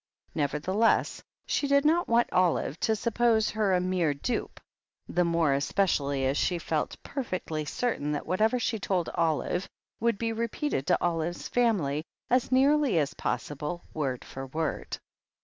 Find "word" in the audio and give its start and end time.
13.93-14.25, 14.47-14.97